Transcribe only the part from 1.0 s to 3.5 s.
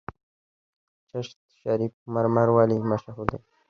چشت شریف مرمر ولې مشهور دي؟